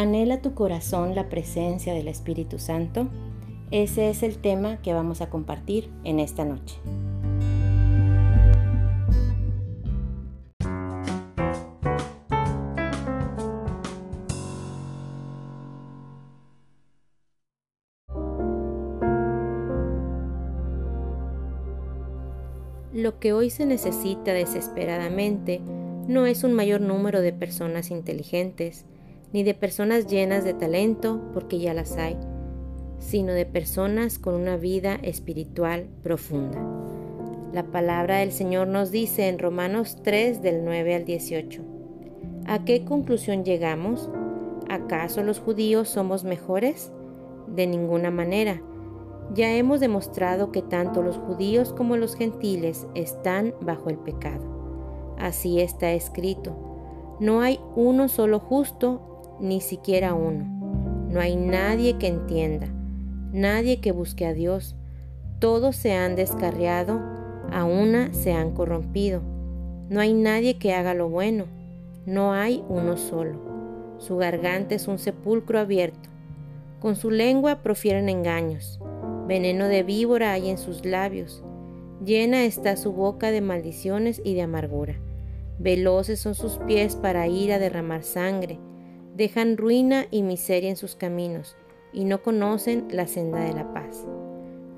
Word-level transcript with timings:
¿Anhela 0.00 0.40
tu 0.40 0.54
corazón 0.54 1.14
la 1.14 1.28
presencia 1.28 1.92
del 1.92 2.08
Espíritu 2.08 2.58
Santo? 2.58 3.10
Ese 3.70 4.08
es 4.08 4.22
el 4.22 4.38
tema 4.38 4.80
que 4.80 4.94
vamos 4.94 5.20
a 5.20 5.28
compartir 5.28 5.90
en 6.04 6.20
esta 6.20 6.46
noche. 6.46 6.78
Lo 22.94 23.18
que 23.18 23.34
hoy 23.34 23.50
se 23.50 23.66
necesita 23.66 24.32
desesperadamente 24.32 25.60
no 26.08 26.24
es 26.24 26.42
un 26.42 26.54
mayor 26.54 26.80
número 26.80 27.20
de 27.20 27.34
personas 27.34 27.90
inteligentes, 27.90 28.86
ni 29.32 29.42
de 29.42 29.54
personas 29.54 30.06
llenas 30.06 30.44
de 30.44 30.54
talento, 30.54 31.20
porque 31.32 31.58
ya 31.58 31.74
las 31.74 31.96
hay, 31.96 32.16
sino 32.98 33.32
de 33.32 33.46
personas 33.46 34.18
con 34.18 34.34
una 34.34 34.56
vida 34.56 34.96
espiritual 35.02 35.88
profunda. 36.02 36.58
La 37.52 37.64
palabra 37.64 38.18
del 38.18 38.30
Señor 38.30 38.68
nos 38.68 38.90
dice 38.90 39.28
en 39.28 39.38
Romanos 39.38 39.98
3 40.02 40.40
del 40.40 40.64
9 40.64 40.94
al 40.94 41.04
18. 41.04 41.62
¿A 42.46 42.64
qué 42.64 42.84
conclusión 42.84 43.44
llegamos? 43.44 44.08
¿Acaso 44.68 45.22
los 45.22 45.40
judíos 45.40 45.88
somos 45.88 46.22
mejores? 46.22 46.92
De 47.48 47.66
ninguna 47.66 48.12
manera. 48.12 48.62
Ya 49.34 49.52
hemos 49.52 49.80
demostrado 49.80 50.52
que 50.52 50.62
tanto 50.62 51.02
los 51.02 51.16
judíos 51.16 51.72
como 51.72 51.96
los 51.96 52.14
gentiles 52.14 52.86
están 52.94 53.54
bajo 53.60 53.90
el 53.90 53.98
pecado. 53.98 54.44
Así 55.18 55.60
está 55.60 55.92
escrito. 55.92 56.56
No 57.20 57.40
hay 57.40 57.60
uno 57.76 58.08
solo 58.08 58.38
justo, 58.38 59.09
ni 59.40 59.60
siquiera 59.60 60.14
uno. 60.14 60.44
No 61.10 61.20
hay 61.20 61.34
nadie 61.34 61.98
que 61.98 62.06
entienda, 62.06 62.68
nadie 63.32 63.80
que 63.80 63.92
busque 63.92 64.26
a 64.26 64.32
Dios. 64.32 64.76
Todos 65.38 65.74
se 65.74 65.92
han 65.92 66.14
descarriado, 66.14 67.00
a 67.50 67.64
una 67.64 68.12
se 68.12 68.32
han 68.32 68.52
corrompido. 68.52 69.22
No 69.88 70.00
hay 70.00 70.12
nadie 70.14 70.58
que 70.58 70.72
haga 70.72 70.94
lo 70.94 71.08
bueno, 71.08 71.46
no 72.06 72.32
hay 72.32 72.62
uno 72.68 72.96
solo. 72.96 73.96
Su 73.98 74.16
garganta 74.16 74.74
es 74.74 74.86
un 74.86 74.98
sepulcro 74.98 75.58
abierto. 75.58 76.08
Con 76.78 76.94
su 76.96 77.10
lengua 77.10 77.62
profieren 77.62 78.08
engaños. 78.08 78.80
Veneno 79.26 79.66
de 79.66 79.82
víbora 79.82 80.32
hay 80.32 80.48
en 80.48 80.58
sus 80.58 80.84
labios. 80.84 81.42
Llena 82.04 82.44
está 82.44 82.76
su 82.76 82.92
boca 82.92 83.30
de 83.30 83.40
maldiciones 83.40 84.22
y 84.24 84.34
de 84.34 84.42
amargura. 84.42 84.94
Veloces 85.58 86.20
son 86.20 86.34
sus 86.34 86.56
pies 86.66 86.96
para 86.96 87.26
ir 87.26 87.52
a 87.52 87.58
derramar 87.58 88.02
sangre 88.02 88.58
dejan 89.20 89.58
ruina 89.58 90.06
y 90.10 90.22
miseria 90.22 90.70
en 90.70 90.76
sus 90.76 90.96
caminos 90.96 91.54
y 91.92 92.04
no 92.04 92.22
conocen 92.22 92.88
la 92.90 93.06
senda 93.06 93.40
de 93.40 93.52
la 93.52 93.74
paz. 93.74 94.06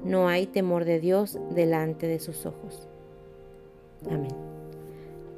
No 0.05 0.27
hay 0.27 0.47
temor 0.47 0.85
de 0.85 0.99
Dios 0.99 1.39
delante 1.55 2.09
de 2.09 2.19
sus 2.19 2.45
ojos. 2.45 2.89
Amén. 4.11 4.35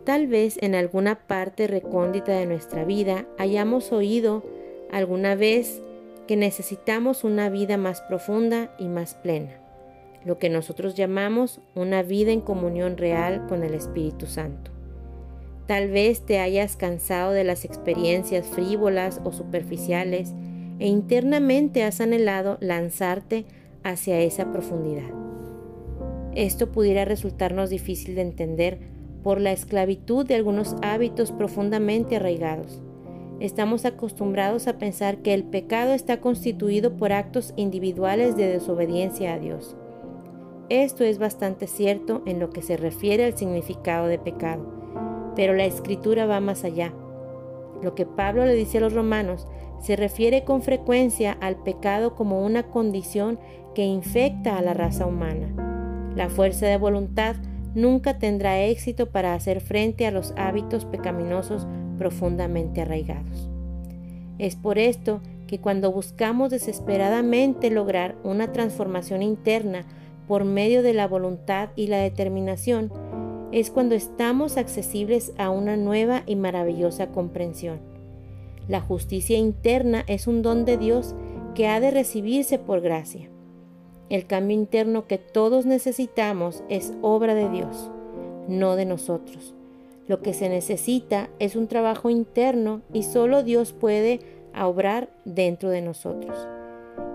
Tal 0.04 0.26
vez 0.26 0.56
en 0.62 0.74
alguna 0.74 1.26
parte 1.26 1.66
recóndita 1.66 2.32
de 2.32 2.46
nuestra 2.46 2.86
vida 2.86 3.26
hayamos 3.36 3.92
oído 3.92 4.42
alguna 4.90 5.34
vez 5.34 5.82
que 6.26 6.36
necesitamos 6.36 7.24
una 7.24 7.50
vida 7.50 7.76
más 7.76 8.00
profunda 8.00 8.74
y 8.78 8.88
más 8.88 9.16
plena, 9.16 9.60
lo 10.24 10.38
que 10.38 10.48
nosotros 10.48 10.94
llamamos 10.94 11.60
una 11.74 12.02
vida 12.02 12.32
en 12.32 12.40
comunión 12.40 12.96
real 12.96 13.46
con 13.48 13.64
el 13.64 13.74
Espíritu 13.74 14.24
Santo. 14.24 14.73
Tal 15.66 15.90
vez 15.90 16.20
te 16.20 16.40
hayas 16.40 16.76
cansado 16.76 17.32
de 17.32 17.42
las 17.42 17.64
experiencias 17.64 18.46
frívolas 18.46 19.20
o 19.24 19.32
superficiales 19.32 20.34
e 20.78 20.88
internamente 20.88 21.84
has 21.84 22.00
anhelado 22.00 22.58
lanzarte 22.60 23.46
hacia 23.82 24.20
esa 24.20 24.52
profundidad. 24.52 25.08
Esto 26.34 26.70
pudiera 26.70 27.06
resultarnos 27.06 27.70
difícil 27.70 28.14
de 28.14 28.22
entender 28.22 28.78
por 29.22 29.40
la 29.40 29.52
esclavitud 29.52 30.26
de 30.26 30.34
algunos 30.34 30.76
hábitos 30.82 31.32
profundamente 31.32 32.16
arraigados. 32.16 32.82
Estamos 33.40 33.86
acostumbrados 33.86 34.68
a 34.68 34.78
pensar 34.78 35.18
que 35.18 35.32
el 35.32 35.44
pecado 35.44 35.94
está 35.94 36.20
constituido 36.20 36.96
por 36.96 37.12
actos 37.12 37.54
individuales 37.56 38.36
de 38.36 38.48
desobediencia 38.48 39.32
a 39.32 39.38
Dios. 39.38 39.76
Esto 40.68 41.04
es 41.04 41.18
bastante 41.18 41.66
cierto 41.66 42.22
en 42.26 42.38
lo 42.38 42.50
que 42.50 42.62
se 42.62 42.76
refiere 42.76 43.24
al 43.24 43.36
significado 43.36 44.06
de 44.08 44.18
pecado 44.18 44.73
pero 45.36 45.54
la 45.54 45.64
escritura 45.64 46.26
va 46.26 46.40
más 46.40 46.64
allá. 46.64 46.92
Lo 47.82 47.94
que 47.94 48.06
Pablo 48.06 48.44
le 48.46 48.54
dice 48.54 48.78
a 48.78 48.80
los 48.80 48.92
romanos 48.92 49.46
se 49.80 49.96
refiere 49.96 50.44
con 50.44 50.62
frecuencia 50.62 51.36
al 51.40 51.56
pecado 51.56 52.14
como 52.14 52.44
una 52.44 52.64
condición 52.64 53.38
que 53.74 53.84
infecta 53.84 54.56
a 54.56 54.62
la 54.62 54.72
raza 54.72 55.06
humana. 55.06 56.12
La 56.16 56.30
fuerza 56.30 56.66
de 56.66 56.76
voluntad 56.76 57.36
nunca 57.74 58.18
tendrá 58.18 58.60
éxito 58.60 59.10
para 59.10 59.34
hacer 59.34 59.60
frente 59.60 60.06
a 60.06 60.10
los 60.10 60.32
hábitos 60.36 60.84
pecaminosos 60.84 61.66
profundamente 61.98 62.80
arraigados. 62.80 63.50
Es 64.38 64.56
por 64.56 64.78
esto 64.78 65.20
que 65.46 65.60
cuando 65.60 65.92
buscamos 65.92 66.50
desesperadamente 66.50 67.70
lograr 67.70 68.16
una 68.24 68.52
transformación 68.52 69.22
interna 69.22 69.84
por 70.26 70.44
medio 70.44 70.82
de 70.82 70.94
la 70.94 71.06
voluntad 71.06 71.70
y 71.76 71.88
la 71.88 71.98
determinación, 71.98 72.90
es 73.52 73.70
cuando 73.70 73.94
estamos 73.94 74.56
accesibles 74.56 75.32
a 75.38 75.50
una 75.50 75.76
nueva 75.76 76.22
y 76.26 76.36
maravillosa 76.36 77.08
comprensión. 77.08 77.80
La 78.68 78.80
justicia 78.80 79.36
interna 79.36 80.04
es 80.06 80.26
un 80.26 80.42
don 80.42 80.64
de 80.64 80.78
Dios 80.78 81.14
que 81.54 81.68
ha 81.68 81.80
de 81.80 81.90
recibirse 81.90 82.58
por 82.58 82.80
gracia. 82.80 83.28
El 84.08 84.26
cambio 84.26 84.56
interno 84.56 85.06
que 85.06 85.18
todos 85.18 85.66
necesitamos 85.66 86.62
es 86.68 86.92
obra 87.02 87.34
de 87.34 87.48
Dios, 87.48 87.90
no 88.48 88.76
de 88.76 88.86
nosotros. 88.86 89.54
Lo 90.08 90.20
que 90.20 90.34
se 90.34 90.48
necesita 90.48 91.30
es 91.38 91.56
un 91.56 91.68
trabajo 91.68 92.10
interno 92.10 92.82
y 92.92 93.02
solo 93.02 93.42
Dios 93.42 93.72
puede 93.72 94.20
obrar 94.58 95.10
dentro 95.24 95.70
de 95.70 95.80
nosotros. 95.80 96.46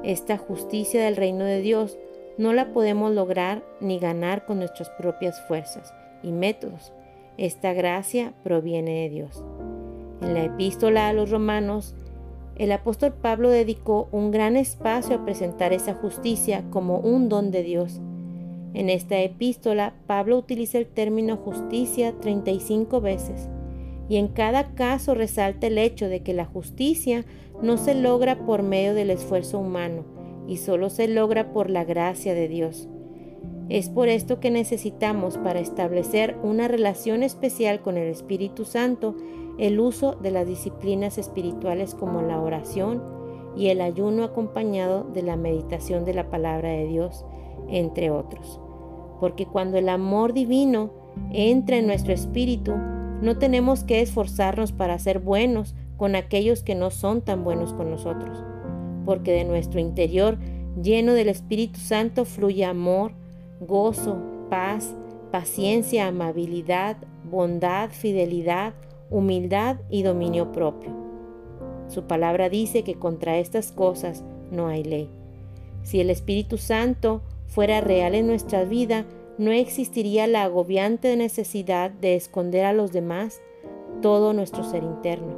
Esta 0.04 0.38
justicia 0.38 1.04
del 1.04 1.16
reino 1.16 1.46
de 1.46 1.62
Dios 1.62 1.98
no 2.38 2.54
la 2.54 2.74
podemos 2.74 3.14
lograr 3.14 3.64
ni 3.82 4.00
ganar 4.00 4.46
con 4.46 4.60
nuestras 4.60 4.90
propias 4.92 5.40
fuerzas 5.48 5.94
y 6.24 6.32
métodos. 6.32 6.94
Esta 7.38 7.74
gracia 7.74 8.34
proviene 8.44 9.04
de 9.04 9.10
Dios. 9.10 9.44
En 10.22 10.34
la 10.34 10.44
epístola 10.44 11.08
a 11.08 11.14
los 11.14 11.30
romanos, 11.30 11.96
el 12.56 12.74
apóstol 12.74 13.14
Pablo 13.14 13.50
dedicó 13.50 14.10
un 14.12 14.32
gran 14.32 14.58
espacio 14.58 15.16
a 15.16 15.26
presentar 15.26 15.72
esa 15.72 15.94
justicia 15.94 16.66
como 16.72 17.00
un 17.00 17.30
don 17.30 17.52
de 17.52 17.64
Dios. 17.64 18.02
En 18.74 18.90
esta 18.90 19.20
epístola, 19.20 19.94
Pablo 20.08 20.38
utiliza 20.38 20.78
el 20.78 20.86
término 20.86 21.38
justicia 21.38 22.14
35 22.20 23.00
veces 23.00 23.50
y 24.10 24.18
en 24.18 24.28
cada 24.28 24.74
caso 24.74 25.16
resalta 25.16 25.68
el 25.68 25.78
hecho 25.78 26.10
de 26.10 26.22
que 26.22 26.34
la 26.34 26.46
justicia 26.46 27.24
no 27.62 27.78
se 27.78 27.96
logra 27.96 28.46
por 28.46 28.64
medio 28.64 28.94
del 28.94 29.12
esfuerzo 29.12 29.60
humano 29.60 30.04
y 30.48 30.58
solo 30.58 30.90
se 30.90 31.08
logra 31.08 31.54
por 31.54 31.70
la 31.70 31.86
gracia 31.86 32.34
de 32.34 32.48
Dios. 32.48 32.90
Es 33.70 33.88
por 33.90 34.10
esto 34.10 34.40
que 34.40 34.50
necesitamos 34.50 35.38
para 35.38 35.60
establecer 35.60 36.36
una 36.42 36.68
relación 36.68 37.22
especial 37.22 37.82
con 37.82 37.98
el 37.98 38.08
Espíritu 38.08 38.66
Santo 38.66 39.16
el 39.60 39.80
uso 39.80 40.14
de 40.16 40.32
las 40.32 40.48
disciplinas 40.48 41.20
espirituales 41.20 41.94
como 41.94 42.24
la 42.24 42.42
oración 42.42 43.04
y 43.56 43.68
el 43.68 43.82
ayuno 43.82 44.24
acompañado 44.24 45.04
de 45.04 45.22
la 45.22 45.36
meditación 45.36 46.04
de 46.04 46.16
la 46.16 46.30
palabra 46.30 46.70
de 46.70 46.88
Dios, 46.88 47.26
entre 47.68 48.10
otros. 48.10 48.60
Porque 49.20 49.46
cuando 49.46 49.78
el 49.78 49.90
amor 49.90 50.34
divino 50.34 50.92
entra 51.32 51.78
en 51.78 51.86
nuestro 51.86 52.14
espíritu, 52.14 52.74
no 53.22 53.38
tenemos 53.38 53.84
que 53.84 54.02
esforzarnos 54.02 54.72
para 54.72 54.98
ser 54.98 55.20
buenos 55.20 55.76
con 55.98 56.16
aquellos 56.16 56.64
que 56.64 56.74
no 56.74 56.90
son 56.90 57.22
tan 57.22 57.44
buenos 57.44 57.74
con 57.74 57.92
nosotros, 57.92 58.44
porque 59.06 59.34
de 59.34 59.44
nuestro 59.44 59.80
interior, 59.80 60.40
lleno 60.82 61.14
del 61.14 61.28
Espíritu 61.28 61.80
Santo, 61.80 62.24
fluye 62.24 62.64
amor, 62.64 63.12
gozo, 63.60 64.18
paz, 64.50 64.96
paciencia, 65.32 66.08
amabilidad, 66.08 66.98
bondad, 67.30 67.90
fidelidad, 67.92 68.74
humildad 69.10 69.78
y 69.90 70.04
dominio 70.04 70.52
propio. 70.52 70.92
Su 71.88 72.04
palabra 72.04 72.50
dice 72.50 72.84
que 72.84 72.96
contra 72.96 73.38
estas 73.38 73.72
cosas 73.72 74.24
no 74.52 74.68
hay 74.68 74.84
ley. 74.84 75.10
Si 75.84 76.00
el 76.00 76.10
Espíritu 76.10 76.58
Santo 76.58 77.22
fuera 77.48 77.82
real 77.82 78.16
en 78.16 78.28
nuestra 78.28 78.64
vida, 78.64 79.06
no 79.38 79.52
existiría 79.52 80.28
la 80.28 80.44
agobiante 80.44 81.16
necesidad 81.16 81.92
de 81.92 82.16
esconder 82.16 82.66
a 82.66 82.74
los 82.74 82.92
demás 82.92 83.42
todo 84.02 84.34
nuestro 84.34 84.64
ser 84.64 84.84
interno, 84.84 85.36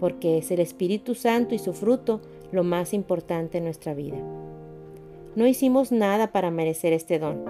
porque 0.00 0.38
es 0.38 0.50
el 0.50 0.60
Espíritu 0.60 1.14
Santo 1.14 1.54
y 1.54 1.58
su 1.58 1.72
fruto 1.72 2.20
lo 2.52 2.64
más 2.64 2.92
importante 2.92 3.58
en 3.58 3.64
nuestra 3.64 3.94
vida. 3.94 4.18
No 5.36 5.46
hicimos 5.46 5.92
nada 5.92 6.32
para 6.32 6.50
merecer 6.50 6.94
este 6.94 7.18
don. 7.18 7.44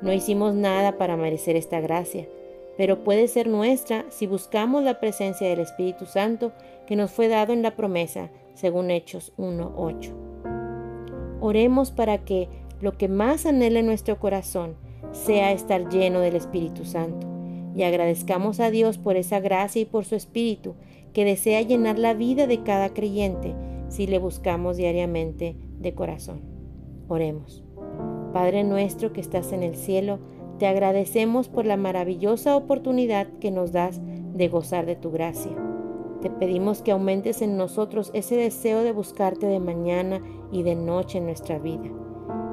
No 0.00 0.12
hicimos 0.12 0.54
nada 0.54 0.96
para 0.96 1.16
merecer 1.16 1.56
esta 1.56 1.80
gracia, 1.80 2.28
pero 2.76 3.02
puede 3.02 3.26
ser 3.26 3.48
nuestra 3.48 4.06
si 4.10 4.28
buscamos 4.28 4.84
la 4.84 5.00
presencia 5.00 5.48
del 5.48 5.58
Espíritu 5.58 6.06
Santo 6.06 6.52
que 6.86 6.94
nos 6.94 7.10
fue 7.10 7.26
dado 7.26 7.52
en 7.52 7.62
la 7.62 7.74
promesa, 7.74 8.30
según 8.54 8.92
Hechos 8.92 9.32
1.8. 9.38 10.12
Oremos 11.40 11.90
para 11.90 12.18
que 12.18 12.48
lo 12.80 12.96
que 12.96 13.08
más 13.08 13.44
anhele 13.44 13.82
nuestro 13.82 14.20
corazón 14.20 14.76
sea 15.10 15.50
estar 15.50 15.88
lleno 15.88 16.20
del 16.20 16.36
Espíritu 16.36 16.84
Santo 16.84 17.26
y 17.74 17.82
agradezcamos 17.82 18.60
a 18.60 18.70
Dios 18.70 18.98
por 18.98 19.16
esa 19.16 19.40
gracia 19.40 19.82
y 19.82 19.84
por 19.84 20.04
su 20.04 20.14
Espíritu 20.14 20.76
que 21.12 21.24
desea 21.24 21.60
llenar 21.62 21.98
la 21.98 22.14
vida 22.14 22.46
de 22.46 22.62
cada 22.62 22.90
creyente 22.90 23.52
si 23.88 24.06
le 24.06 24.20
buscamos 24.20 24.76
diariamente 24.76 25.56
de 25.80 25.92
corazón. 25.92 26.55
Oremos. 27.08 27.62
Padre 28.32 28.64
nuestro 28.64 29.12
que 29.12 29.20
estás 29.20 29.52
en 29.52 29.62
el 29.62 29.76
cielo, 29.76 30.18
te 30.58 30.66
agradecemos 30.66 31.48
por 31.48 31.66
la 31.66 31.76
maravillosa 31.76 32.56
oportunidad 32.56 33.26
que 33.40 33.50
nos 33.50 33.72
das 33.72 34.00
de 34.34 34.48
gozar 34.48 34.86
de 34.86 34.96
tu 34.96 35.10
gracia. 35.10 35.52
Te 36.20 36.30
pedimos 36.30 36.82
que 36.82 36.92
aumentes 36.92 37.42
en 37.42 37.56
nosotros 37.56 38.10
ese 38.14 38.36
deseo 38.36 38.82
de 38.82 38.92
buscarte 38.92 39.46
de 39.46 39.60
mañana 39.60 40.20
y 40.50 40.62
de 40.62 40.74
noche 40.74 41.18
en 41.18 41.26
nuestra 41.26 41.58
vida, 41.58 41.90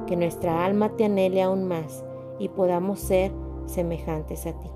que 0.06 0.16
nuestra 0.16 0.64
alma 0.64 0.96
te 0.96 1.04
anhele 1.06 1.42
aún 1.42 1.64
más 1.64 2.04
y 2.38 2.48
podamos 2.48 3.00
ser 3.00 3.32
semejantes 3.66 4.46
a 4.46 4.52
ti. 4.52 4.68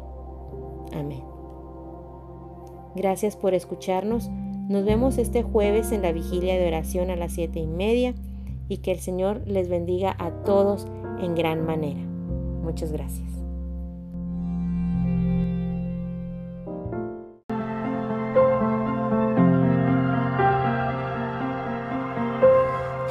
Amén. 0.92 1.22
Gracias 2.94 3.36
por 3.36 3.54
escucharnos. 3.54 4.30
Nos 4.68 4.84
vemos 4.84 5.18
este 5.18 5.42
jueves 5.42 5.92
en 5.92 6.02
la 6.02 6.12
vigilia 6.12 6.58
de 6.58 6.66
oración 6.66 7.10
a 7.10 7.16
las 7.16 7.32
siete 7.32 7.60
y 7.60 7.66
media 7.66 8.14
y 8.68 8.78
que 8.78 8.92
el 8.92 9.00
Señor 9.00 9.42
les 9.46 9.68
bendiga 9.68 10.14
a 10.18 10.30
todos 10.44 10.86
en 11.20 11.34
gran 11.34 11.64
manera. 11.64 12.00
Muchas 12.62 12.92
gracias. 12.92 13.26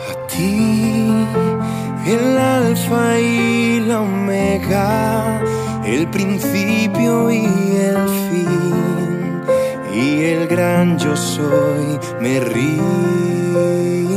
A 0.10 0.28
ti, 0.28 1.26
el 2.08 2.38
alfa 2.38 3.20
y 3.20 3.80
la 3.80 4.02
omega, 4.02 5.42
el 5.86 6.08
principio 6.10 7.32
y 7.32 7.46
el 7.46 8.08
fin, 8.30 9.42
y 9.94 10.24
el 10.24 10.48
gran 10.48 11.00
yo 11.00 11.16
soy, 11.16 12.00
me 12.22 12.40
rindo 12.40 14.17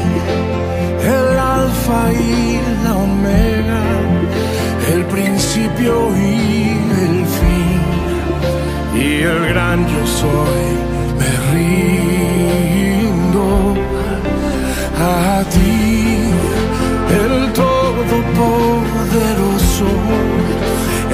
el 1.16 1.30
alfa 1.60 2.02
y 2.14 2.60
la 2.84 2.94
omega, 3.08 3.84
el 4.94 5.02
principio 5.16 5.94
y 6.16 6.30
el 7.06 7.18
fin, 7.38 7.82
y 9.02 9.08
el 9.32 9.40
gran 9.52 9.80
yo 9.88 10.04
soy, 10.22 10.63
rindo 11.54 13.48
a 15.00 15.02
ti, 15.54 15.80
el 17.22 17.36
todopoderoso, 17.54 19.90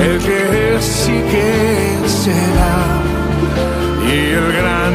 el 0.08 0.16
que 0.26 0.40
es 0.76 0.88
y 1.18 1.20
que 1.32 1.52
será, 2.24 2.78
y 4.12 4.14
el 4.40 4.48
gran 4.60 4.89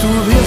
tu 0.00 0.37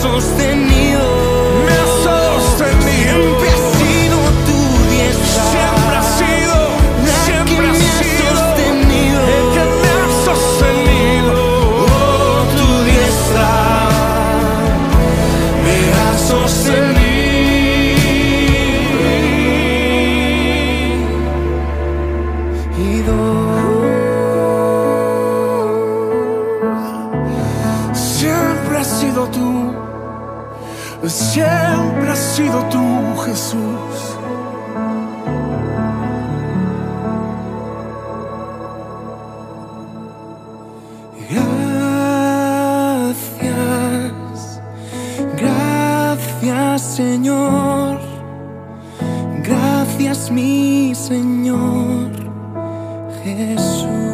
sostenido. 0.00 1.04
Me 1.66 1.72
has 1.72 1.92
sostenido. 2.08 3.12
Siempre 3.12 3.48
ha 3.50 3.58
sido 3.78 4.18
tu 4.48 4.58
diestra. 4.90 5.42
Siempre 5.52 5.94
ha 5.96 6.04
sido. 6.20 6.56
Siempre 7.24 7.56
que 7.56 7.62
me 7.62 7.68
has 7.68 7.96
sido. 7.96 8.28
sostenido. 8.30 9.18
El 9.36 9.46
que 9.54 9.64
me 9.80 9.90
ha 9.96 10.06
sostenido. 10.28 11.34
Oh, 11.84 12.40
tu 12.56 12.68
diestra. 12.84 13.50
Me 15.64 15.76
ha 16.00 16.10
sostenido. 16.18 17.22
Siempre 31.08 32.10
has 32.10 32.18
sido 32.18 32.64
tú, 32.66 33.16
Jesús. 33.24 34.18
Gracias, 43.12 44.60
gracias 45.36 46.82
Señor, 46.82 47.98
gracias 49.42 50.30
mi 50.30 50.94
Señor 50.94 52.10
Jesús. 53.24 54.11